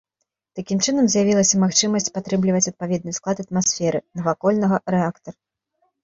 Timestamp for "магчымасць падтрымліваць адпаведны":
1.63-3.11